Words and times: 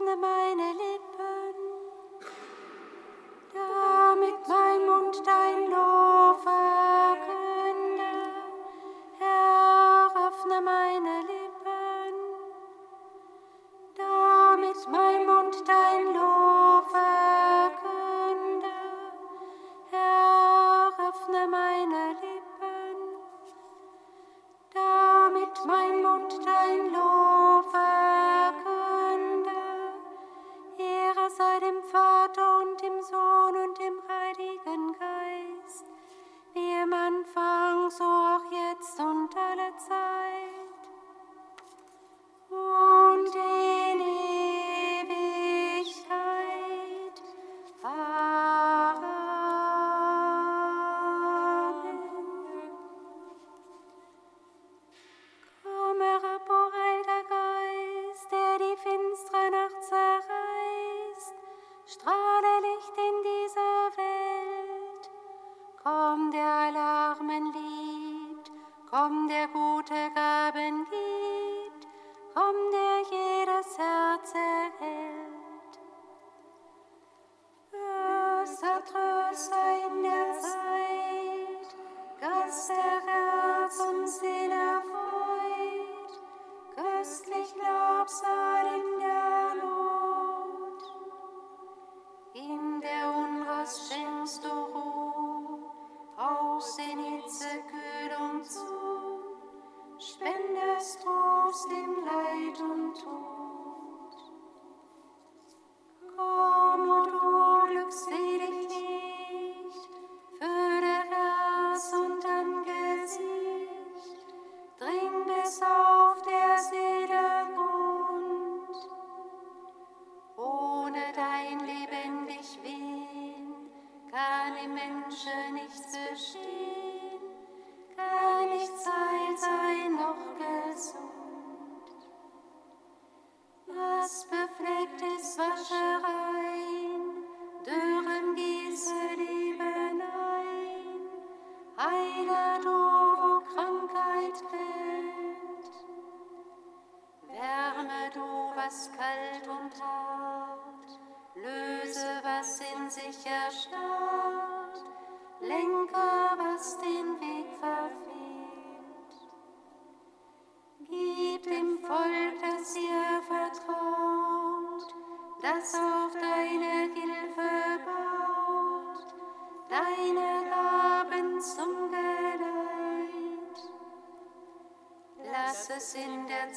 offene 0.00 0.16
Beine 0.16 0.69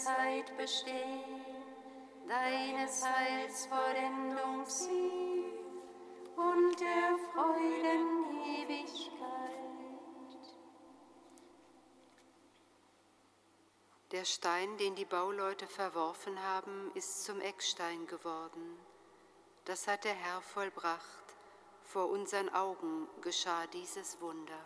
Zeit 0.04 0.58
bestehen, 0.58 1.46
deines 2.28 3.06
Heils 3.06 3.68
Vollendung 3.68 4.66
sieh 4.66 5.03
Der 14.24 14.28
Stein, 14.28 14.78
den 14.78 14.96
die 14.96 15.04
Bauleute 15.04 15.68
verworfen 15.68 16.42
haben, 16.42 16.94
ist 16.96 17.26
zum 17.26 17.42
Eckstein 17.42 18.08
geworden. 18.08 18.80
Das 19.66 19.86
hat 19.86 20.06
der 20.06 20.14
Herr 20.14 20.42
vollbracht. 20.42 21.26
Vor 21.84 22.10
unseren 22.10 22.48
Augen 22.48 23.10
geschah 23.22 23.68
dieses 23.68 24.22
Wunder. 24.22 24.64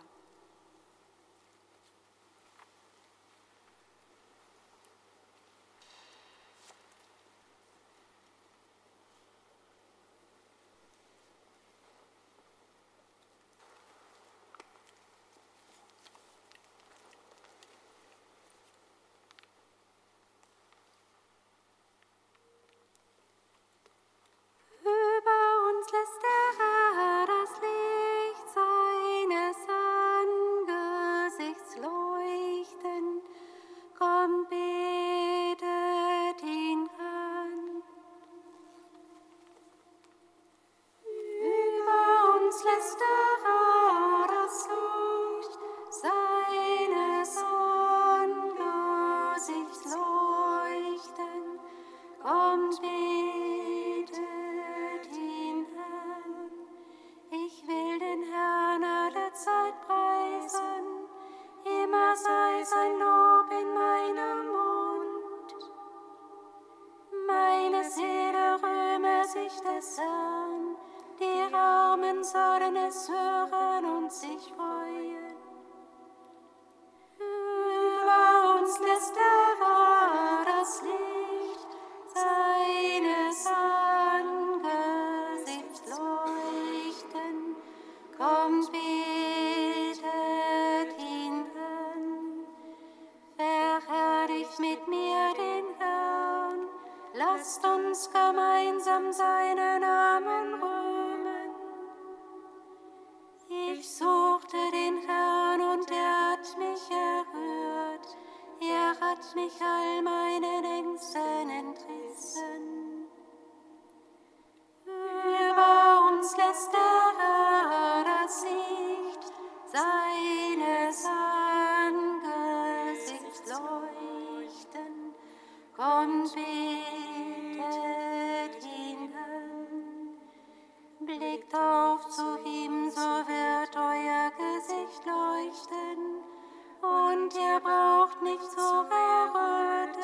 und 137.28 137.34
ihr 137.34 137.60
braucht 137.60 138.22
nicht 138.22 138.50
zu 138.50 138.58
erröten. 138.58 140.00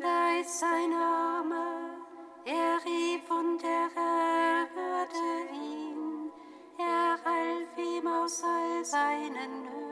Da 0.00 0.40
ist 0.40 0.58
sein 0.58 0.90
Name, 0.90 1.98
er 2.46 2.78
rief 2.84 3.30
und 3.30 3.62
er 3.62 3.90
erhörte 3.94 5.52
ihn, 5.52 6.30
er 6.78 7.18
half 7.24 7.76
ihm 7.76 8.06
aus 8.06 8.42
all 8.42 8.84
seinen 8.84 9.64
Nöten. 9.64 9.83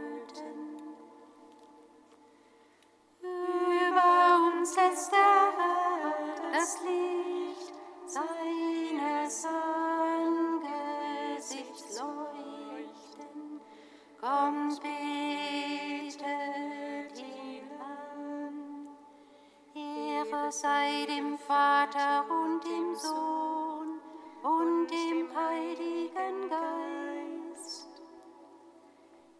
sei 20.62 21.06
dem 21.06 21.36
Vater 21.38 22.24
und 22.30 22.64
dem 22.64 22.94
Sohn 22.94 24.00
und 24.44 24.86
dem 24.86 25.28
Heiligen 25.36 26.48
Geist, 26.48 27.88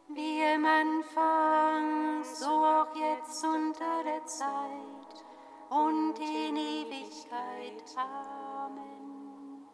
wie 0.09 0.41
im 0.41 0.67
Anfang, 0.67 2.25
so 2.25 2.49
auch 2.49 2.93
jetzt 2.97 3.45
unter 3.45 4.03
der 4.03 4.27
Zeit 4.27 5.25
und 5.71 6.19
in 6.19 6.57
Ewigkeit. 6.57 7.85
Amen. 7.97 9.69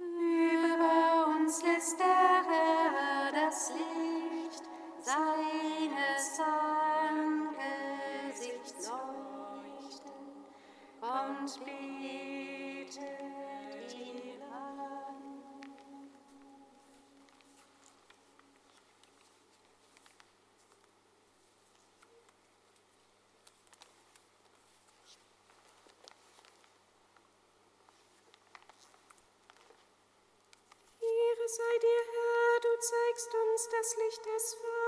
Über 0.00 1.26
uns 1.28 1.62
lässt 1.62 2.00
der 2.00 2.42
Herr 2.50 3.30
das 3.30 3.70
Leben. 3.70 3.95
sei 31.56 31.78
dir, 31.78 32.02
Herr, 32.12 32.60
du 32.60 32.80
zeigst 32.80 33.34
uns 33.34 33.68
das 33.70 33.96
Licht 33.96 34.26
des 34.26 34.54
Vaters. 34.54 34.85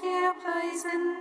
dear 0.00 0.32
place 0.34 0.84
in. 0.84 1.12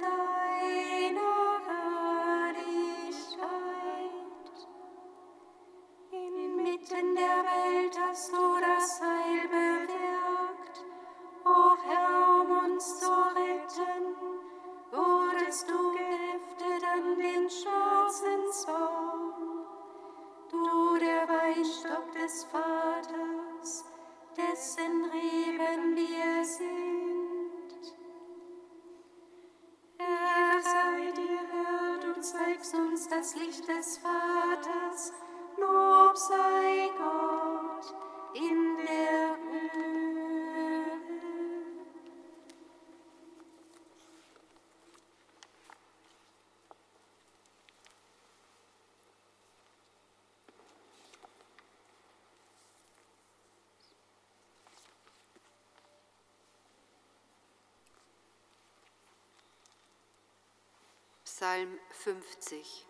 Psalm 61.41 61.79
50. 61.89 62.85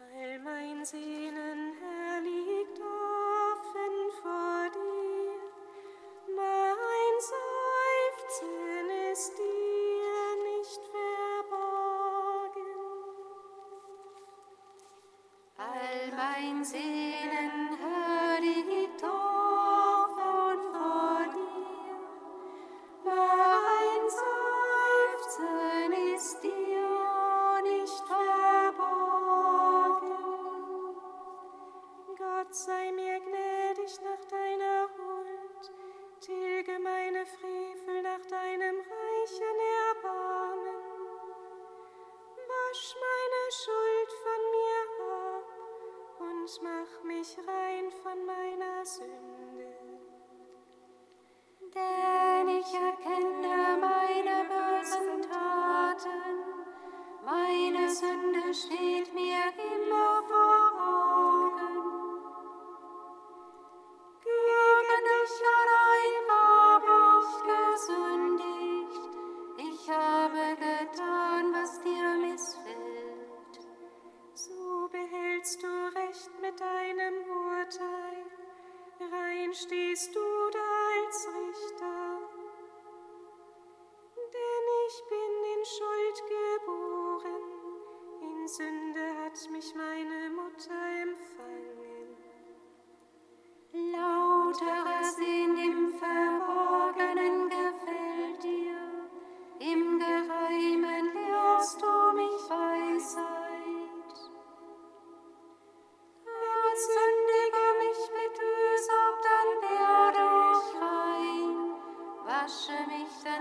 All 0.00 0.38
mein 0.40 0.84
Sehnen, 0.84 1.72
Herr, 1.80 2.20
liegt 2.20 2.78
offen 2.78 4.12
vor 4.20 4.68
dir, 4.68 5.32
mein 6.36 7.14
Seufzen 7.32 8.90
ist 9.10 9.38
dir. 9.38 9.51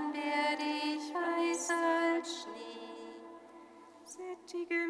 Herrn 0.01 0.13
werde 0.13 0.63
ich 0.63 1.13
weiß 1.13 1.69
als 1.69 2.43
Schnee. 2.43 2.71
Sättige 4.03 4.80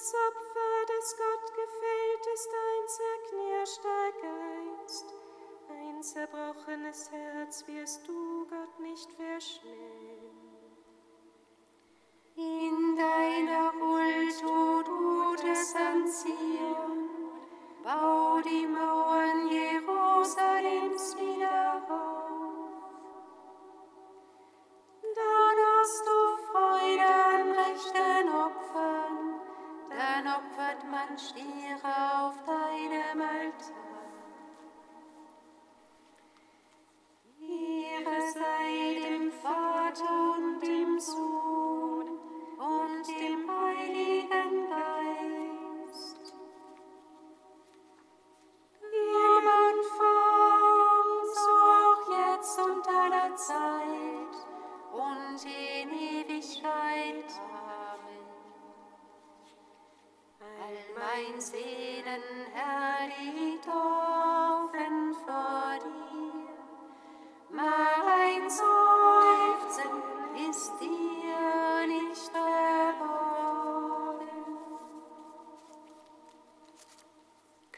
Das 0.00 0.14
Opfer, 0.14 0.86
das 0.86 1.14
Gott 1.14 1.54
gefällt, 1.54 2.26
ist 2.32 2.48
ein 2.48 2.88
zerknirschter 2.88 4.12
Geist, 4.22 5.14
ein 5.68 6.02
zerbrochenes 6.02 7.10
Herz 7.10 7.66
wirst 7.66 8.08
du, 8.08 8.46
Gott, 8.46 8.80
nicht 8.80 9.12
verschmähen. 9.12 10.40
In 12.34 12.96
deiner 12.96 13.74
Huld, 13.74 14.42
o 14.46 14.48
oh, 14.48 14.82
du 14.82 15.36
des 15.36 15.74
Anziehens, 15.74 16.49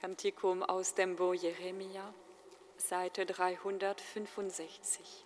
Kantikum 0.02 0.64
aus 0.64 0.94
dem 0.94 1.14
Bo 1.14 1.32
Jeremia, 1.32 2.12
Seite 2.76 3.24
365. 3.24 5.24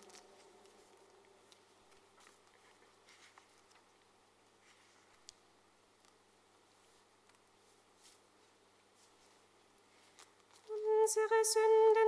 unsere 11.07 11.45
Sünden 11.45 12.06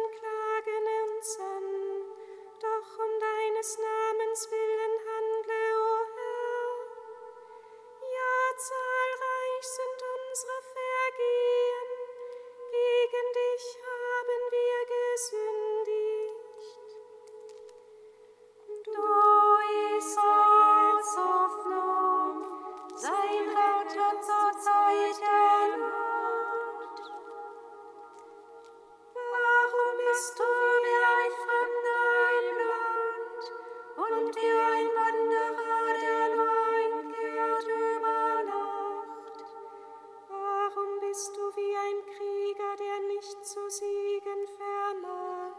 bist 41.29 41.37
du 41.37 41.55
wie 41.55 41.75
ein 41.75 42.01
Krieger, 42.05 42.75
der 42.77 42.99
nicht 43.07 43.45
zu 43.45 43.69
siegen 43.69 44.47
vermag. 44.57 45.53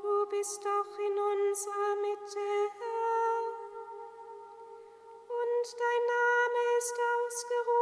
Du 0.00 0.26
bist 0.30 0.64
doch 0.64 0.98
in 0.98 1.18
unserer 1.18 1.96
Mitte, 1.96 2.40
Herr. 2.78 3.42
Und 5.28 5.76
dein 5.78 6.06
Name 6.06 6.78
ist 6.78 6.98
ausgerufen. 7.14 7.75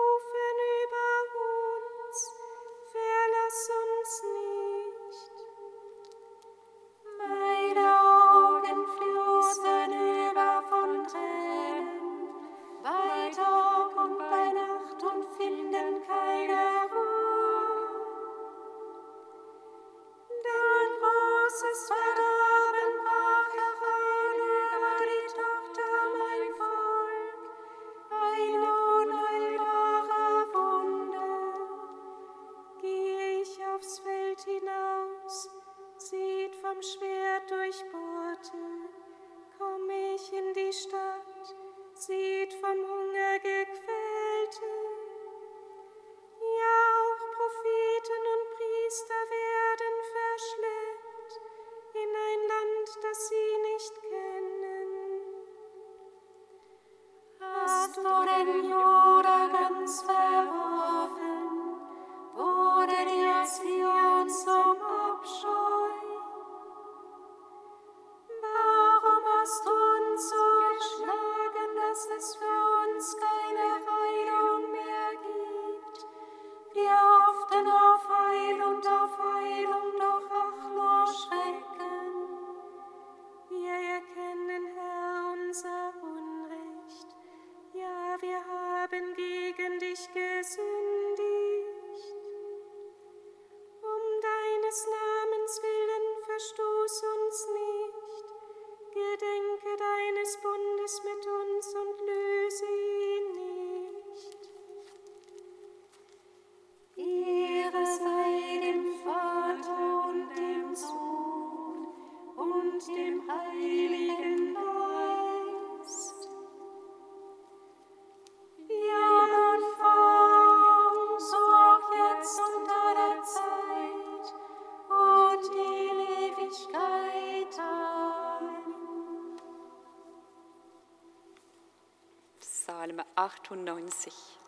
890. 133.24 134.43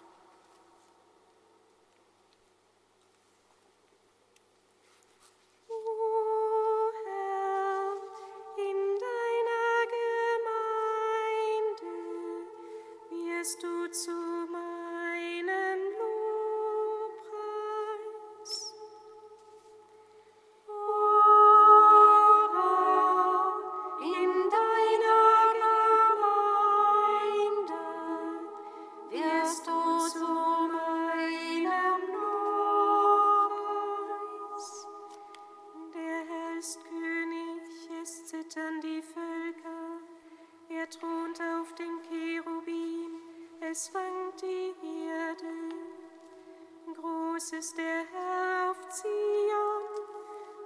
Groß 47.36 47.52
ist 47.52 47.76
der 47.76 47.84
Herr 47.84 48.70
auf 48.70 48.88
Zion, 48.88 49.82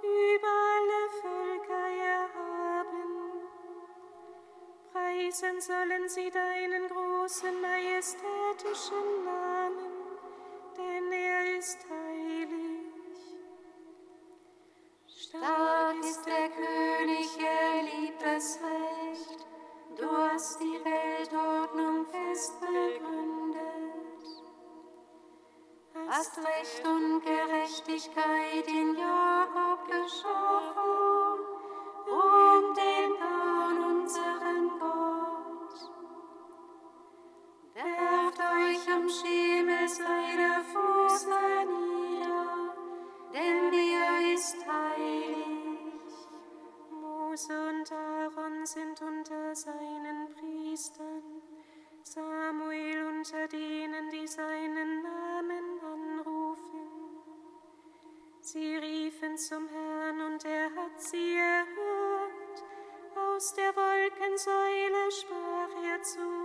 über 0.03 0.53
alle 0.77 1.01
Völker 1.21 1.87
erhaben. 1.99 3.09
Preisen 4.93 5.59
sollen 5.59 6.07
sie 6.07 6.29
deinen 6.29 6.87
großen 6.87 7.59
majestätischen 7.59 9.25
Namen, 9.25 9.40
Sind 48.63 49.01
unter 49.01 49.55
seinen 49.55 50.29
Priestern, 50.35 51.41
Samuel 52.03 53.05
unter 53.05 53.47
denen, 53.47 54.09
die 54.11 54.27
seinen 54.27 55.01
Namen 55.01 55.79
anrufen. 55.83 56.87
Sie 58.41 58.75
riefen 58.75 59.35
zum 59.35 59.67
Herrn 59.67 60.21
und 60.21 60.45
er 60.45 60.65
hat 60.75 61.01
sie 61.01 61.35
erhört. 61.35 62.63
Aus 63.15 63.53
der 63.55 63.75
Wolkensäule 63.75 65.11
sprach 65.11 65.83
er 65.83 66.01
zu 66.03 66.40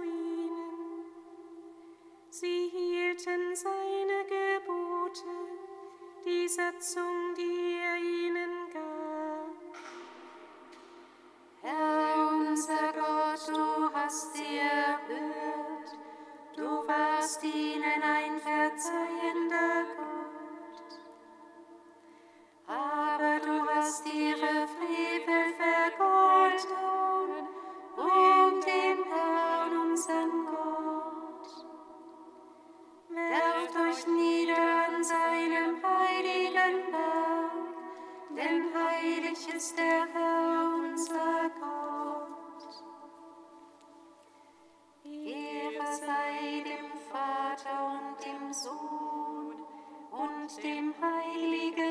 heilig 39.37 39.55
ist 39.55 39.79
der 39.79 40.07
Herr 40.13 40.75
unser 40.79 41.51
Gott. 41.61 42.85
Ehre 45.05 45.87
sei 45.95 46.65
dem 46.65 46.91
Vater 47.11 47.79
und 47.93 48.17
dem 48.25 48.53
Sohn 48.53 49.57
und 50.11 50.63
dem 50.63 50.95
Heiligen 51.01 51.86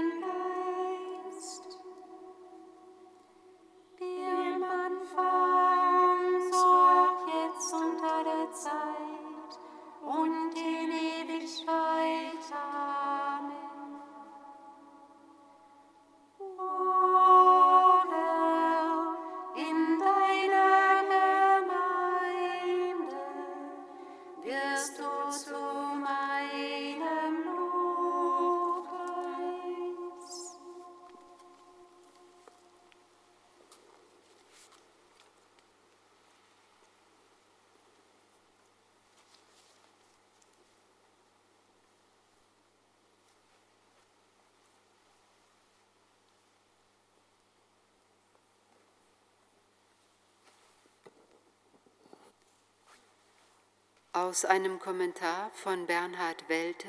Aus 54.15 54.45
einem 54.45 54.79
Kommentar 54.79 55.51
von 55.55 55.87
Bernhard 55.87 56.47
Welte 56.47 56.87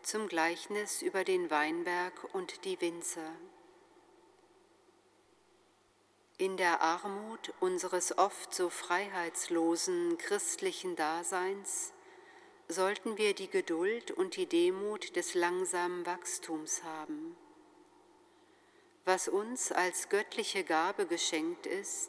zum 0.00 0.28
Gleichnis 0.28 1.02
über 1.02 1.22
den 1.22 1.50
Weinberg 1.50 2.14
und 2.32 2.64
die 2.64 2.80
Winzer. 2.80 3.34
In 6.38 6.56
der 6.56 6.80
Armut 6.80 7.52
unseres 7.60 8.16
oft 8.16 8.54
so 8.54 8.70
freiheitslosen 8.70 10.16
christlichen 10.16 10.96
Daseins 10.96 11.92
sollten 12.66 13.18
wir 13.18 13.34
die 13.34 13.50
Geduld 13.50 14.10
und 14.10 14.36
die 14.36 14.46
Demut 14.46 15.16
des 15.16 15.34
langsamen 15.34 16.06
Wachstums 16.06 16.82
haben. 16.82 17.36
Was 19.04 19.28
uns 19.28 19.70
als 19.70 20.08
göttliche 20.08 20.64
Gabe 20.64 21.04
geschenkt 21.04 21.66
ist, 21.66 22.08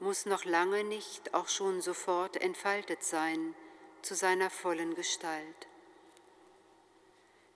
muss 0.00 0.24
noch 0.24 0.46
lange 0.46 0.82
nicht 0.82 1.34
auch 1.34 1.48
schon 1.48 1.82
sofort 1.82 2.36
entfaltet 2.38 3.04
sein, 3.04 3.54
zu 4.00 4.14
seiner 4.14 4.48
vollen 4.48 4.94
Gestalt. 4.94 5.68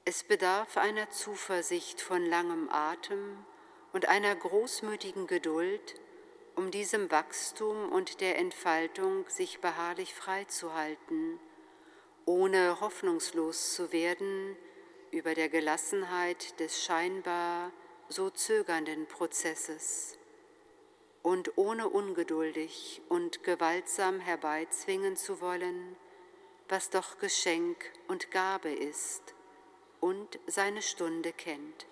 Es 0.04 0.22
bedarf 0.22 0.76
einer 0.76 1.08
Zuversicht 1.08 2.02
von 2.02 2.24
langem 2.26 2.68
Atem 2.70 3.44
und 3.94 4.06
einer 4.06 4.36
großmütigen 4.36 5.26
Geduld, 5.26 5.94
um 6.54 6.70
diesem 6.70 7.10
Wachstum 7.10 7.90
und 7.90 8.20
der 8.20 8.36
Entfaltung 8.36 9.26
sich 9.30 9.60
beharrlich 9.60 10.14
freizuhalten, 10.14 11.40
ohne 12.26 12.80
hoffnungslos 12.80 13.72
zu 13.72 13.90
werden 13.90 14.56
über 15.10 15.34
der 15.34 15.48
Gelassenheit 15.48 16.60
des 16.60 16.84
scheinbar 16.84 17.72
so 18.08 18.28
zögernden 18.28 19.06
Prozesses 19.06 20.18
und 21.24 21.56
ohne 21.56 21.88
ungeduldig 21.88 23.00
und 23.08 23.42
gewaltsam 23.42 24.20
herbeizwingen 24.20 25.16
zu 25.16 25.40
wollen, 25.40 25.96
was 26.68 26.90
doch 26.90 27.18
Geschenk 27.18 27.90
und 28.08 28.30
Gabe 28.30 28.68
ist 28.68 29.34
und 30.00 30.38
seine 30.46 30.82
Stunde 30.82 31.32
kennt. 31.32 31.86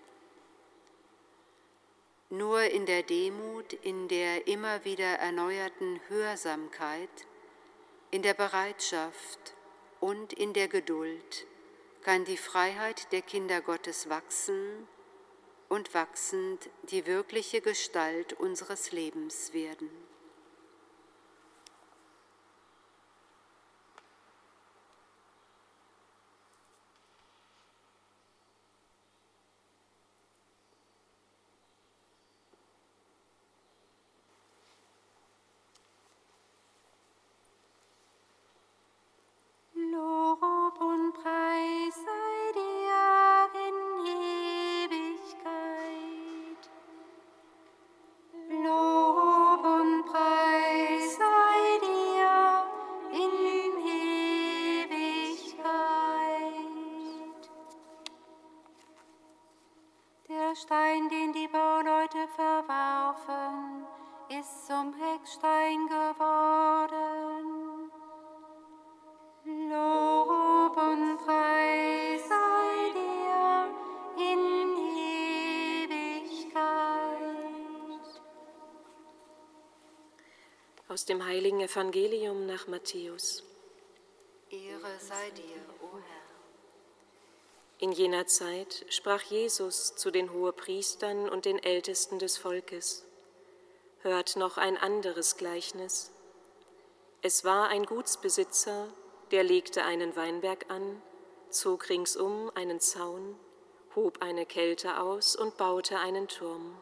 Nur 2.28 2.62
in 2.64 2.84
der 2.84 3.02
Demut, 3.02 3.72
in 3.72 4.06
der 4.08 4.46
immer 4.46 4.84
wieder 4.84 5.18
erneuerten 5.18 5.98
Hörsamkeit, 6.08 7.26
in 8.10 8.20
der 8.20 8.34
Bereitschaft 8.34 9.54
und 9.98 10.34
in 10.34 10.52
der 10.52 10.68
Geduld 10.68 11.46
kann 12.02 12.26
die 12.26 12.36
Freiheit 12.36 13.10
der 13.12 13.22
Kinder 13.22 13.62
Gottes 13.62 14.10
wachsen 14.10 14.86
und 15.72 15.94
wachsend 15.94 16.68
die 16.90 17.06
wirkliche 17.06 17.62
Gestalt 17.62 18.34
unseres 18.34 18.92
Lebens 18.92 19.54
werden. 19.54 19.88
Aus 80.92 81.06
dem 81.06 81.24
heiligen 81.24 81.60
Evangelium 81.60 82.44
nach 82.44 82.66
Matthäus. 82.66 83.44
Ehre 84.50 84.90
sei 85.00 85.30
dir, 85.30 85.64
o 85.80 85.96
Herr. 85.96 86.22
In 87.78 87.92
jener 87.92 88.26
Zeit 88.26 88.84
sprach 88.90 89.22
Jesus 89.22 89.96
zu 89.96 90.10
den 90.10 90.34
Hohepriestern 90.34 91.30
und 91.30 91.46
den 91.46 91.58
Ältesten 91.62 92.18
des 92.18 92.36
Volkes. 92.36 93.06
Hört 94.02 94.36
noch 94.36 94.58
ein 94.58 94.76
anderes 94.76 95.38
Gleichnis. 95.38 96.10
Es 97.22 97.42
war 97.42 97.68
ein 97.68 97.86
Gutsbesitzer, 97.86 98.86
der 99.30 99.44
legte 99.44 99.84
einen 99.84 100.14
Weinberg 100.14 100.70
an, 100.70 101.00
zog 101.48 101.88
ringsum 101.88 102.52
einen 102.54 102.80
Zaun, 102.80 103.40
hob 103.96 104.20
eine 104.20 104.44
Kälte 104.44 105.00
aus 105.00 105.36
und 105.36 105.56
baute 105.56 105.98
einen 106.00 106.28
Turm. 106.28 106.76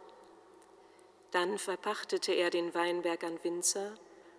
Dann 1.33 1.59
verpachtete 1.59 2.33
er 2.33 2.51
den 2.51 2.75
Weinberg 2.75 3.23
an 3.25 3.39
Winzer 3.43 3.95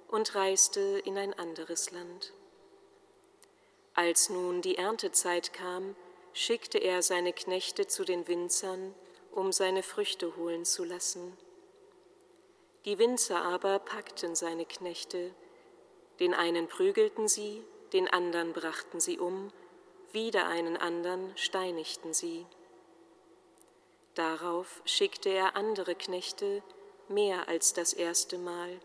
und 0.09 0.35
reiste 0.35 1.01
in 1.05 1.17
ein 1.17 1.33
anderes 1.33 1.91
Land. 1.91 2.33
Als 3.93 4.29
nun 4.29 4.61
die 4.61 4.77
Erntezeit 4.77 5.53
kam, 5.53 5.95
schickte 6.33 6.77
er 6.77 7.01
seine 7.01 7.33
Knechte 7.33 7.87
zu 7.87 8.03
den 8.03 8.27
Winzern, 8.27 8.93
um 9.31 9.51
seine 9.51 9.83
Früchte 9.83 10.35
holen 10.35 10.65
zu 10.65 10.83
lassen. 10.83 11.37
Die 12.85 12.97
Winzer 12.97 13.41
aber 13.41 13.79
packten 13.79 14.35
seine 14.35 14.65
Knechte, 14.65 15.31
den 16.19 16.33
einen 16.33 16.67
prügelten 16.67 17.27
sie, 17.27 17.63
den 17.93 18.07
anderen 18.07 18.53
brachten 18.53 18.99
sie 18.99 19.19
um, 19.19 19.51
wieder 20.11 20.47
einen 20.47 20.77
anderen 20.77 21.31
steinigten 21.37 22.13
sie. 22.13 22.45
Darauf 24.15 24.81
schickte 24.83 25.29
er 25.29 25.55
andere 25.55 25.95
Knechte, 25.95 26.63
mehr 27.11 27.47
als 27.47 27.73
das 27.73 27.93
erste 27.93 28.37
Mal. 28.37 28.79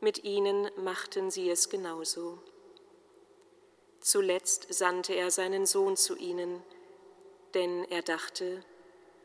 Mit 0.00 0.24
ihnen 0.24 0.70
machten 0.76 1.30
sie 1.30 1.50
es 1.50 1.68
genauso. 1.68 2.38
Zuletzt 4.00 4.72
sandte 4.72 5.12
er 5.14 5.30
seinen 5.30 5.66
Sohn 5.66 5.96
zu 5.96 6.16
ihnen, 6.16 6.62
denn 7.52 7.84
er 7.90 8.02
dachte, 8.02 8.64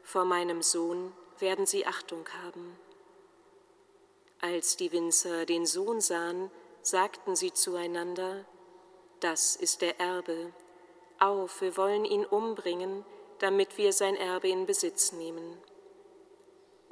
vor 0.04 0.26
meinem 0.26 0.62
Sohn 0.62 1.14
werden 1.40 1.66
sie 1.66 1.86
Achtung 1.86 2.28
haben. 2.44 2.78
Als 4.42 4.76
die 4.76 4.92
Winzer 4.92 5.46
den 5.46 5.66
Sohn 5.66 6.02
sahen, 6.02 6.52
sagten 6.82 7.36
sie 7.36 7.54
zueinander, 7.54 8.46
das 9.22 9.56
ist 9.56 9.82
der 9.82 10.00
Erbe, 10.00 10.52
auf, 11.20 11.62
wir 11.62 11.78
wollen 11.78 12.04
ihn 12.04 12.26
umbringen, 12.26 13.06
damit 13.40 13.78
wir 13.78 13.94
sein 13.94 14.16
Erbe 14.16 14.50
in 14.50 14.66
Besitz 14.66 15.14
nehmen. 15.14 15.58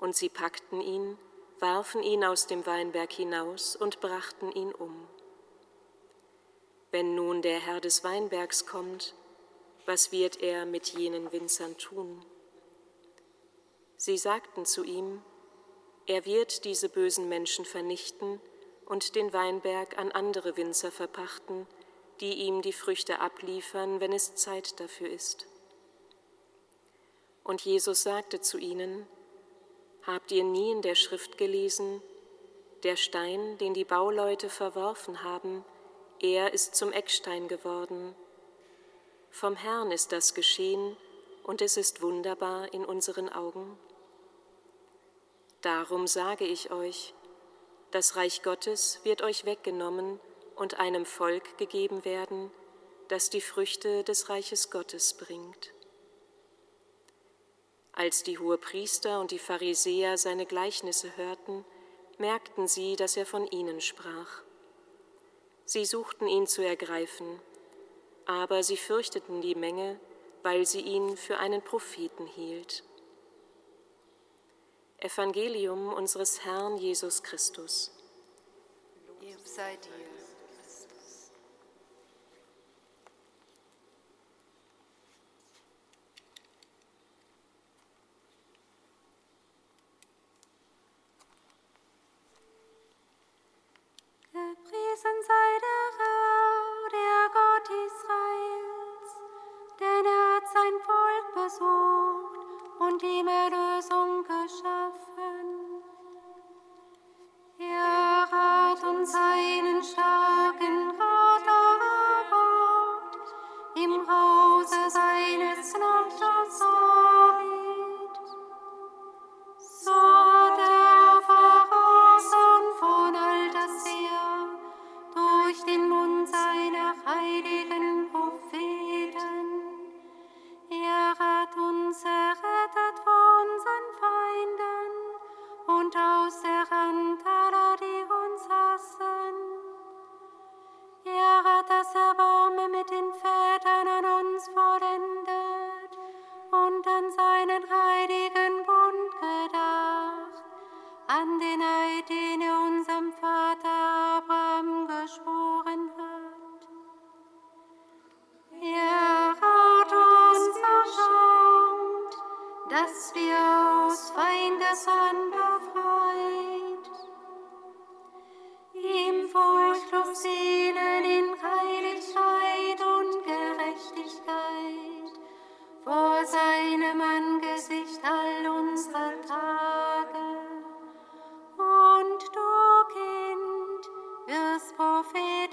Und 0.04 0.18
sie 0.18 0.28
packten 0.28 0.82
ihn, 0.82 1.18
warfen 1.60 2.04
ihn 2.04 2.26
aus 2.26 2.46
dem 2.46 2.66
Weinberg 2.66 3.13
hinaus 3.13 3.78
und 3.78 4.02
brachten 4.02 4.52
ihn 4.52 4.74
um. 4.74 5.08
Wenn 6.92 7.16
nun 7.16 7.42
der 7.42 7.58
Herr 7.62 7.80
des 7.80 8.04
Weinbergs 8.04 8.66
kommt, 8.66 9.16
was 9.86 10.12
wird 10.12 10.42
er 10.42 10.66
mit 10.66 10.88
jenen 10.89 11.32
Winzern 11.32 11.78
tun? 11.78 12.22
Sie 13.96 14.18
sagten 14.18 14.66
zu 14.66 14.84
ihm, 14.84 15.22
er 16.06 16.26
wird 16.26 16.66
diese 16.66 16.89
bösen 16.89 17.30
Menschen 17.30 17.63
vernichten 17.63 18.42
und 18.86 19.16
den 19.16 19.32
Weinberg 19.32 19.98
an 19.98 20.12
andere 20.12 20.58
Winzer 20.58 20.92
verpachten, 20.92 21.66
die 22.20 22.34
ihm 22.34 22.62
die 22.62 22.74
Früchte 22.74 23.22
abliefern, 23.22 24.02
wenn 24.02 24.12
es 24.12 24.36
Zeit 24.36 24.82
dafür 24.82 25.10
ist. 25.10 25.48
Und 27.46 27.62
Jesus 27.62 28.04
sagte 28.04 28.42
zu 28.42 28.58
ihnen, 28.58 29.08
Habt 30.06 30.32
ihr 30.32 30.44
nie 30.44 30.72
in 30.72 30.82
der 30.82 30.96
Schrift 30.96 31.38
gelesen, 31.38 32.02
der 32.84 32.98
Stein, 32.98 33.58
den 33.58 33.74
die 33.74 33.86
Bauleute 33.86 34.50
verworfen 34.50 35.24
haben, 35.24 35.63
er 36.20 36.54
ist 36.54 36.76
zum 36.76 36.92
Eckstein 36.92 37.48
geworden. 37.48 38.16
Vom 39.32 39.56
Herrn 39.56 39.92
ist 39.92 40.12
das 40.12 40.34
geschehen 40.34 40.98
und 41.44 41.62
es 41.62 41.78
ist 41.78 42.02
wunderbar 42.02 42.74
in 42.74 42.86
unseren 42.86 43.30
Augen. 43.30 43.78
Darum 45.62 46.08
sage 46.08 46.46
ich 46.46 46.72
euch, 46.72 47.13
das 47.92 48.16
Reich 48.16 48.44
Gottes 48.44 49.00
wird 49.04 49.22
euch 49.22 49.46
weggenommen 49.46 50.20
und 50.56 50.80
einem 50.80 51.06
Volk 51.06 51.58
gegeben 51.58 52.06
werden, 52.06 52.52
das 53.08 53.30
die 53.30 53.42
Früchte 53.42 54.04
des 54.04 54.30
Reiches 54.30 54.70
Gottes 54.72 55.13
bringt. 55.13 55.74
Als 57.93 58.23
die 58.23 58.39
Hohepriester 58.39 59.21
und 59.21 59.32
die 59.32 59.39
Pharisäer 59.39 60.17
seine 60.17 60.45
Gleichnisse 60.45 61.15
hörten, 61.15 61.63
merkten 62.17 62.67
sie, 62.67 62.95
dass 62.95 63.15
er 63.17 63.25
von 63.25 63.47
ihnen 63.47 63.82
sprach. 63.82 64.41
Sie 65.65 65.86
suchten 65.86 66.27
ihn 66.27 66.47
zu 66.47 66.62
ergreifen, 66.62 67.39
aber 68.25 68.63
sie 68.63 68.77
fürchteten 68.77 69.41
die 69.41 69.56
Menge, 69.56 69.99
weil 70.41 70.65
sie 70.65 70.82
ihn 70.82 71.17
für 71.17 71.38
einen 71.38 71.62
Propheten 71.62 72.25
hielt. 72.25 72.84
Evangelium 74.97 75.93
unseres 75.93 76.43
Herrn 76.43 76.77
Jesus 76.77 77.23
Christus. 77.23 77.91
Lob 79.21 79.45
sei 79.45 79.75
dir. 79.77 80.12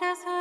Des 0.01 0.25
Höchsten 0.25 0.40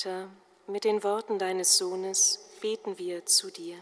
Vater, 0.00 0.30
mit 0.66 0.84
den 0.84 1.04
Worten 1.04 1.38
deines 1.38 1.76
Sohnes 1.76 2.38
beten 2.62 2.96
wir 2.96 3.26
zu 3.26 3.50
dir. 3.50 3.76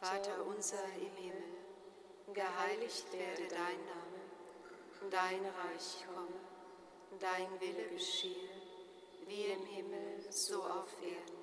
Vater 0.00 0.44
unser 0.44 0.84
im 1.00 1.16
Himmel, 1.16 1.42
geheiligt 2.34 3.10
werde 3.10 3.48
dein 3.48 3.80
Name, 3.86 5.10
dein 5.10 5.46
Reich 5.46 6.04
komme, 6.06 7.20
dein 7.20 7.58
Wille 7.62 7.88
geschehe, 7.88 8.50
wie 9.26 9.46
im 9.46 9.64
Himmel, 9.64 10.26
so 10.28 10.62
auf 10.62 10.90
Erden. 11.00 11.38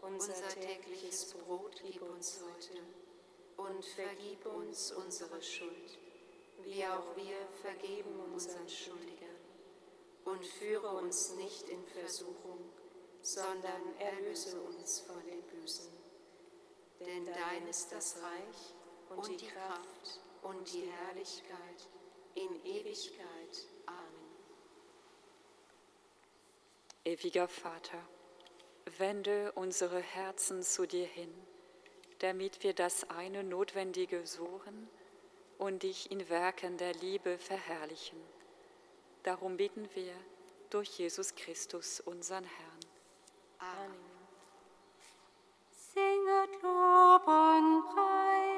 Unser 0.00 0.48
tägliches 0.48 1.34
Brot 1.34 1.82
gib 1.82 2.00
uns 2.00 2.40
heute 2.40 2.80
und 3.58 3.84
vergib 3.84 4.46
uns 4.46 4.92
unsere 4.92 5.42
Schuld, 5.42 5.98
wie 6.64 6.82
auch 6.86 7.14
wir 7.14 7.36
vergeben 7.60 8.18
unseren 8.32 8.66
Schuldigern. 8.66 9.15
Und 10.26 10.44
führe 10.44 10.88
uns 10.88 11.34
nicht 11.36 11.68
in 11.70 11.82
Versuchung, 11.86 12.58
sondern 13.22 13.96
erlöse 13.98 14.60
uns 14.60 15.00
von 15.00 15.24
dem 15.26 15.42
Bösen. 15.42 15.90
Denn 17.00 17.26
dein 17.26 17.66
ist 17.68 17.90
das 17.92 18.16
Reich 18.22 18.74
und 19.08 19.28
die 19.28 19.46
Kraft 19.46 20.20
und 20.42 20.72
die 20.72 20.90
Herrlichkeit 20.90 21.88
in 22.34 22.64
Ewigkeit. 22.64 23.66
Amen. 23.86 24.26
Ewiger 27.04 27.48
Vater, 27.48 28.02
wende 28.98 29.52
unsere 29.52 30.00
Herzen 30.00 30.62
zu 30.62 30.86
dir 30.86 31.06
hin, 31.06 31.32
damit 32.18 32.62
wir 32.62 32.74
das 32.74 33.08
eine 33.10 33.42
Notwendige 33.44 34.26
suchen 34.26 34.88
und 35.58 35.82
dich 35.82 36.10
in 36.10 36.28
Werken 36.28 36.76
der 36.78 36.94
Liebe 36.94 37.38
verherrlichen. 37.38 38.35
Darum 39.26 39.56
bitten 39.56 39.88
wir 39.94 40.14
durch 40.70 41.00
Jesus 41.00 41.34
Christus, 41.34 41.98
unseren 41.98 42.44
Herrn. 42.44 42.78
Amen. 43.58 43.96
Singet 45.72 46.62
Lob 46.62 47.26
und 47.26 47.88
Preis. 47.92 48.55